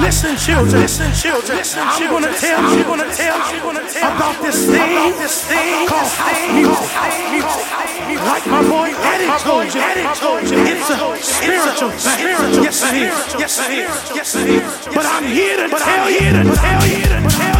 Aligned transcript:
listen, 0.00 0.36
children, 0.36 0.80
listen, 0.82 1.12
children. 1.14 1.56
Listen, 1.56 1.82
I'm 1.82 2.10
gonna 2.10 2.32
tell, 2.36 2.60
I'm 2.60 2.82
gonna 2.82 3.14
tell, 3.14 3.40
I'm 3.40 3.62
gonna 3.62 3.90
tell 3.90 4.16
about 4.16 4.42
this 4.42 4.66
thing, 4.66 4.96
about 4.96 5.16
this 5.16 5.44
thing 5.48 5.88
called 5.88 6.12
house 6.12 6.48
music. 6.52 7.80
Like 8.20 8.46
my 8.46 8.60
boy 8.68 8.92
Eddie 9.00 9.32
told 9.40 9.72
you, 9.72 9.80
Eddie 9.80 10.04
told 10.18 10.42
you, 10.50 10.58
it's 10.66 10.90
a 10.90 10.96
spiritual 11.22 11.90
thing. 11.90 12.64
Yes, 12.64 12.82
it 12.84 12.94
is. 12.94 13.16
Yes, 13.38 13.58
it 13.60 13.70
is. 13.70 13.88
Yes, 14.14 14.34
it 14.34 14.48
is. 14.50 14.62
But 14.94 15.06
I'm 15.06 15.24
here 15.24 15.56
to 15.56 15.68
tell 15.70 16.10
you, 16.10 16.20
to 16.20 16.44
tell 16.52 16.86
you, 16.86 17.02
to 17.06 17.20
tell 17.30 17.59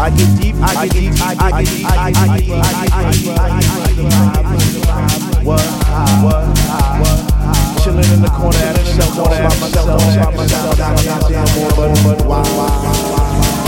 I 0.00 0.08
get 0.08 0.40
deep, 0.40 0.54
I 0.56 0.88
get 0.88 0.94
deep, 0.94 1.12
I 1.20 1.34
get 1.36 1.68
deep, 1.68 1.84
I 1.84 2.10
get 2.10 2.24
deep, 2.40 2.56
I 2.56 2.80
get 2.80 3.20
deep, 3.20 3.36
I 3.36 4.40
get 4.40 5.44
What 5.44 5.60
high, 5.60 6.24
what 6.24 6.40
high, 6.56 7.00
what 7.00 7.20
high. 7.36 7.84
Chilling 7.84 8.08
in 8.08 8.22
the 8.22 8.30
corner 8.32 8.56
at 8.56 8.80
a 8.80 8.80
by 8.80 9.44
myself, 9.60 10.00
by 10.00 10.32
myself, 10.34 10.78
not 10.78 11.04
goddamn 11.04 11.44
why, 11.60 11.84
why, 12.24 12.40
why, 12.40 12.80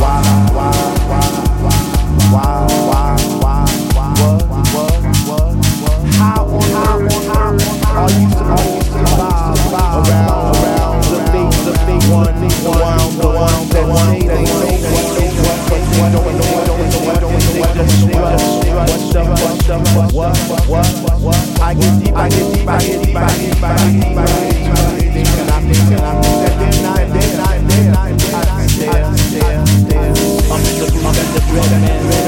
why, 0.00 0.24
why, 0.32 0.72
why, 1.52 2.32
why, 2.32 2.64
why, 2.88 3.12
why, 3.44 3.68
what, 4.16 4.40
what, 4.48 4.96
what, 5.28 5.52
what? 5.84 6.00
How 6.16 6.48
on 6.48 6.64
earth 6.96 7.28
are 7.92 8.08
you 8.08 8.24
supposed 8.32 8.88
to 8.88 9.04
survive 9.04 10.08
around, 10.08 10.56
around 10.56 11.04
the 11.04 11.18
the 11.64 11.76
things, 11.84 12.08
the 12.08 12.32
things, 12.40 12.62
the 12.64 12.70
ones, 13.92 14.21
what's 18.88 19.14
up, 19.14 19.28
what's 19.28 19.68
up, 19.68 19.80
what's 19.94 20.48
what, 20.68 21.20
what, 21.20 21.60
I 21.60 21.74
get 21.74 22.04
deep, 22.04 22.14
I 22.14 22.28
get 22.28 22.54
deep, 22.54 22.68
I 22.68 22.78
get 22.78 23.04
deep, 23.04 23.16
I 23.16 23.26
get 23.26 23.52
deep, 23.52 23.62
I 23.62 23.76
get 23.76 23.92
deep, 23.92 24.16
I 24.16 24.30
get 24.32 24.60
deep, 24.98 25.12
thinking, 25.12 25.48
I'm 25.50 25.62
thinking, 25.68 26.00
I'm 26.00 26.22
thinking, 26.22 26.86
I, 26.86 27.04
then 27.04 27.30
I, 27.42 27.58
then 27.62 27.94
I, 27.94 28.12
then 28.12 28.34
I, 28.34 28.66
stare, 28.66 29.16
stare, 29.16 29.66
stare, 29.66 30.12
I'm 30.50 30.62
in 30.62 30.74
the, 30.78 30.86
I'm 31.02 31.14
in 31.14 31.28
the, 31.32 31.40
I'm 31.52 31.72
in 31.72 32.10
the, 32.10 32.21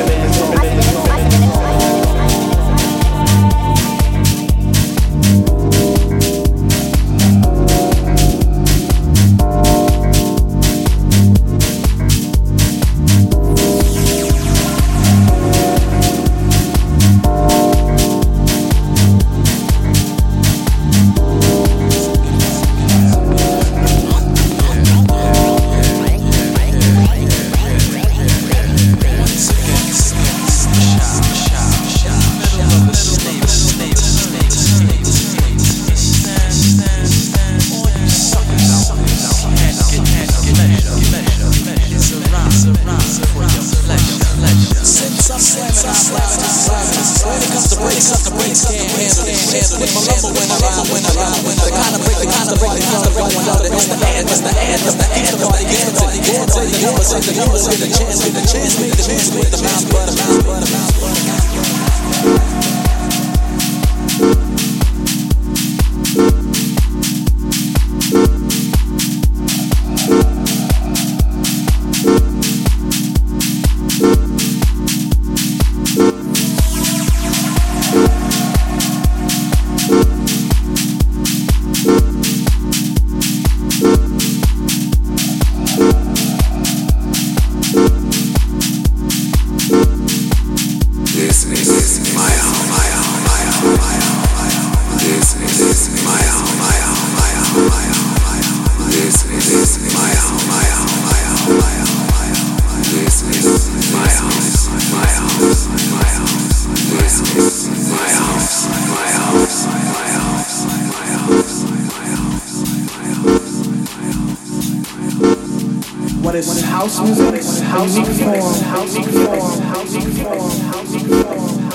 of 118.85 118.93
music, 118.93 119.17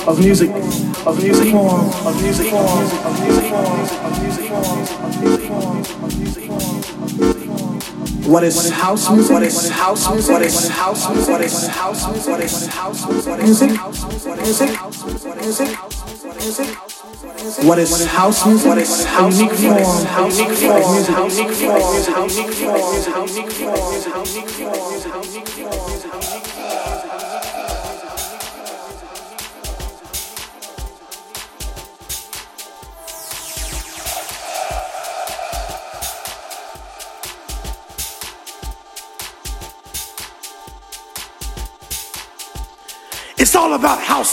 of 0.05 0.19
music 0.19 0.49
of 1.05 1.17
music 1.23 1.53
of 2.05 2.21
music 2.21 2.53
of 2.53 3.13
music 3.23 3.53
of 3.53 4.13
music 5.19 5.49
of 6.03 6.19
music. 6.19 6.49
What 8.29 8.43
is 8.43 8.69
house 8.69 9.09
music? 9.09 9.33
What 9.33 9.41
is 9.41 9.69
house 9.69 10.07
music? 10.11 10.31
What 10.31 10.43
is 10.43 10.67
house 10.69 11.09
music? 11.09 11.31
What 11.31 11.41
is 11.41 11.67
house 11.67 12.07
music? 12.11 12.29
What 12.29 12.41
is 12.43 12.67
house 12.67 13.07
music? 13.09 13.37
Music, 13.41 13.71
music, 14.37 14.69
music. 15.41 15.69
What 17.65 17.79
is 17.79 18.05
house 18.05 18.45
music? 18.45 18.67
What 18.67 18.77
is 18.77 19.03
house 19.05 19.39
music? 19.39 19.71
What 19.71 19.81
is 19.81 20.05
house 20.05 20.37
music? 20.37 20.69
House 21.09 21.37
music? 21.39 22.53
House? 22.69 23.05
House 23.07 23.33
music? 23.33 23.38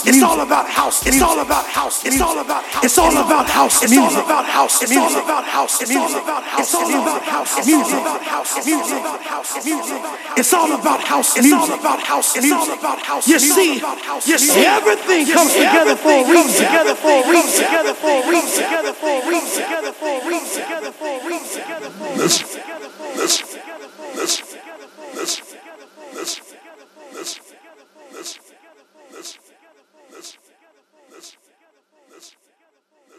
It's 0.07 0.23
all 0.23 0.39
about 0.39 0.69
house. 0.69 1.05
It's 1.05 1.21
all 1.21 1.39
about 1.39 1.65
house. 1.65 2.05
It's 2.05 2.21
all 2.21 2.39
about 2.39 2.63
house. 2.63 2.85
It's 2.85 2.97
all 2.97 3.11
about 3.11 3.45
house. 3.45 3.83
It's 3.83 3.97
all 3.97 4.15
about 4.15 4.45
house. 4.47 4.81
It's 4.81 4.95
all 4.95 5.11
about 5.19 5.43
house. 5.43 5.81
It's 5.81 5.95
all 5.95 6.07
about 6.15 7.23
house. 7.23 7.57
It's 7.59 7.67
all 7.67 7.91
about 7.91 8.23
house. 8.23 8.55
It's 8.55 8.71
all 8.71 8.87
about 8.87 9.21
house. 9.21 9.57
It's 10.37 10.53
all 10.53 10.71
about 10.71 11.01
house. 11.01 11.37
It's 11.37 11.51
all 11.51 11.73
about 11.73 11.99
house. 11.99 12.37
It's 12.37 12.51
all 12.51 12.71
about 12.71 12.99
house. 13.03 13.27
You 13.27 13.39
see, 13.39 13.83
you 14.31 14.37
see, 14.37 14.65
everything 14.65 15.27
comes 15.27 15.53
together 15.53 15.95
for 15.97 16.11
a 16.11 16.23
reason. 16.23 16.65
Together 16.65 16.95
for 16.95 17.11
a 17.11 17.29
reason. 17.29 17.65
Together 17.65 17.93
for 17.93 18.07
a 18.07 18.29
reason. 18.31 18.63
Together 18.63 18.93
for 18.93 19.11
a 19.11 19.27
reason. 19.27 19.63
Together 19.63 19.91
for 19.91 20.07
a 20.07 20.27
reason. 20.27 20.76